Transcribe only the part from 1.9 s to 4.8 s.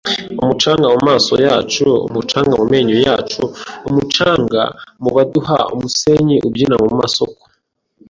umucanga mumenyo yacu, umucanga